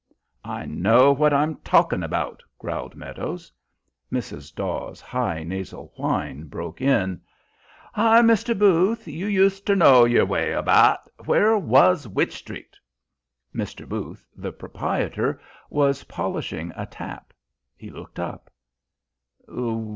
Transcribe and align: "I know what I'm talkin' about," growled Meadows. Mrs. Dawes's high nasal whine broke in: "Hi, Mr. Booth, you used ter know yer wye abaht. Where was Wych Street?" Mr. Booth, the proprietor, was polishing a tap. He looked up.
"I 0.49 0.65
know 0.65 1.11
what 1.11 1.31
I'm 1.31 1.57
talkin' 1.57 2.01
about," 2.01 2.41
growled 2.57 2.95
Meadows. 2.95 3.51
Mrs. 4.11 4.51
Dawes's 4.55 4.99
high 4.99 5.43
nasal 5.43 5.93
whine 5.95 6.45
broke 6.47 6.81
in: 6.81 7.21
"Hi, 7.93 8.23
Mr. 8.23 8.57
Booth, 8.57 9.07
you 9.07 9.27
used 9.27 9.67
ter 9.67 9.75
know 9.75 10.03
yer 10.05 10.25
wye 10.25 10.55
abaht. 10.59 11.07
Where 11.25 11.55
was 11.55 12.07
Wych 12.07 12.31
Street?" 12.35 12.77
Mr. 13.53 13.87
Booth, 13.87 14.25
the 14.35 14.51
proprietor, 14.51 15.39
was 15.69 16.05
polishing 16.05 16.71
a 16.75 16.87
tap. 16.87 17.31
He 17.75 17.91
looked 17.91 18.17
up. 18.17 18.49